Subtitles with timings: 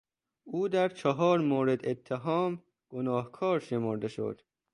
[0.43, 4.41] او در چهار مورد اتهام گناهکار شمرده شد.